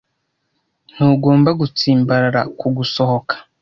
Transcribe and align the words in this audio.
Ntugomba 0.93 1.49
gutsimbarara 1.59 2.41
ku 2.59 2.67
gusohoka 2.77 3.35